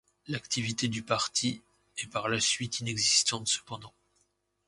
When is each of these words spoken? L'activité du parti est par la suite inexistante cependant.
L'activité 0.25 0.87
du 0.87 1.03
parti 1.03 1.61
est 1.99 2.07
par 2.07 2.27
la 2.27 2.39
suite 2.39 2.79
inexistante 2.79 3.47
cependant. 3.47 3.93